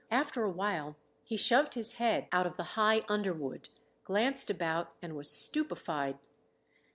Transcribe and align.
After 0.09 0.43
a 0.43 0.49
while 0.49 0.95
he 1.23 1.37
shoved 1.37 1.75
his 1.75 1.93
head 1.93 2.27
out 2.31 2.47
of 2.47 2.57
the 2.57 2.63
high 2.73 3.05
underwood, 3.07 3.69
glanced 4.03 4.49
about 4.49 4.93
and 4.99 5.15
was 5.15 5.29
stupefied. 5.29 6.17